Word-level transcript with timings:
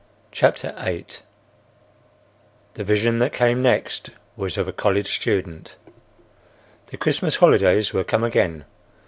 CHAPTER 0.31 0.73
VIII 0.83 1.19
The 2.73 2.83
vision 2.83 3.19
that 3.19 3.31
came 3.33 3.61
next 3.61 4.09
was 4.35 4.57
of 4.57 4.67
a 4.67 4.73
college 4.73 5.13
student. 5.15 5.75
The 6.87 6.97
Christmas 6.97 7.35
holidays 7.35 7.93
were 7.93 8.03
come 8.03 8.23
again. 8.23 8.65